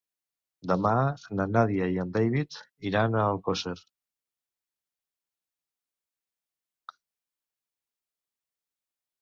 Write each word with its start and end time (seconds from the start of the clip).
Demà 0.69 0.93
na 1.39 1.45
Nàdia 1.49 1.89
i 1.95 1.99
en 2.03 2.13
David 2.15 2.57
iran 2.89 3.17
a 3.17 3.27
Alcosser. 3.33 3.75